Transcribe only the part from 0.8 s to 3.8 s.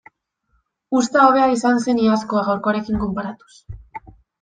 Uzta hobea izan zen iazkoa gaurkoarekin konparatuz.